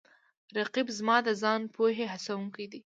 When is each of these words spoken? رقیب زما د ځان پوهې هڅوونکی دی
رقیب 0.59 0.87
زما 0.97 1.17
د 1.27 1.29
ځان 1.41 1.61
پوهې 1.75 2.05
هڅوونکی 2.13 2.65
دی 2.71 2.79